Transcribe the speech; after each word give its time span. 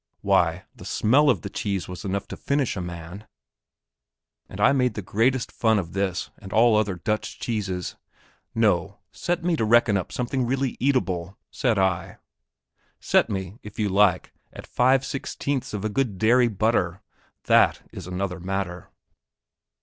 Why, 0.21 0.65
the 0.75 0.83
smell 0.83 1.29
of 1.29 1.43
the 1.43 1.49
cheese 1.51 1.87
was 1.87 2.03
enough 2.03 2.27
to 2.29 2.35
finish 2.35 2.75
a 2.75 2.81
man;... 2.81 3.27
and 4.49 4.59
I 4.59 4.71
made 4.71 4.95
the 4.95 5.03
greatest 5.03 5.51
fun 5.51 5.77
of 5.77 5.93
this 5.93 6.31
and 6.39 6.51
all 6.51 6.75
other 6.75 6.95
Dutch 6.95 7.39
cheeses.... 7.39 7.97
No; 8.55 8.97
set 9.11 9.43
me 9.43 9.55
to 9.57 9.63
reckon 9.63 9.97
up 9.97 10.11
something 10.11 10.43
really 10.47 10.75
eatable, 10.79 11.37
said 11.51 11.77
I 11.77 12.17
set 12.99 13.29
me, 13.29 13.59
if 13.61 13.77
you 13.77 13.89
like, 13.89 14.33
at 14.51 14.65
five 14.65 15.05
sixteenths 15.05 15.71
of 15.71 15.93
good 15.93 16.17
dairy 16.17 16.47
butter. 16.47 17.03
That 17.43 17.87
is 17.91 18.07
another 18.07 18.39
matter. 18.39 18.89